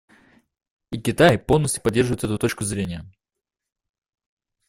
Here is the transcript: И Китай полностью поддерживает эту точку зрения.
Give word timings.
И 0.91 0.99
Китай 0.99 1.37
полностью 1.37 1.83
поддерживает 1.83 2.23
эту 2.23 2.39
точку 2.39 2.63
зрения. 2.63 3.05